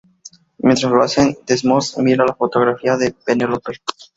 [0.57, 3.73] Mientras lo hacen, Desmond mira la fotografía de Penelope.